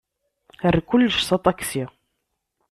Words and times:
Err 0.67 0.77
kullec 0.89 1.15
s 1.21 1.29
aṭaksi. 1.37 1.83